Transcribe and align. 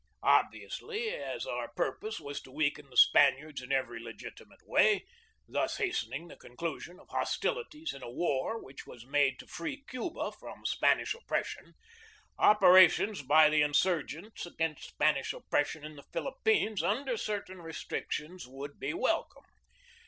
Obviously, 0.23 1.09
as 1.13 1.45
our 1.45 1.67
purpose 1.67 2.19
was 2.19 2.41
to 2.41 2.51
weaken 2.51 2.89
the 2.89 2.97
Span 2.97 3.35
iards 3.37 3.61
in 3.61 3.71
every 3.71 4.01
legitimate 4.01 4.67
way, 4.67 5.05
thus 5.47 5.77
hastening 5.77 6.27
the 6.27 6.35
conclusion 6.35 6.99
of 6.99 7.07
hostilities 7.09 7.93
in 7.93 8.01
a 8.01 8.09
war 8.09 8.59
which 8.59 8.87
was 8.87 9.05
made 9.05 9.37
to 9.37 9.45
free 9.45 9.83
Cuba 9.87 10.31
from 10.31 10.65
Spanish 10.65 11.13
oppression, 11.13 11.73
operations 12.39 13.21
by 13.21 13.47
the 13.47 13.61
insurgents 13.61 14.43
against 14.47 14.85
Spanish 14.89 15.33
oppression 15.33 15.83
in 15.85 15.97
the 15.97 16.03
Philippines 16.11 16.81
under 16.81 17.15
certain 17.15 17.61
restrictions 17.61 18.47
would 18.47 18.79
be 18.79 18.95
wel 18.95 19.25
come. 19.25 19.45